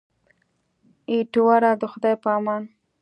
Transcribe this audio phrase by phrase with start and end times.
[1.11, 2.63] ایټوره د خدای په امان.